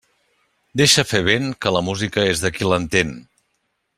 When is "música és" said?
1.91-2.43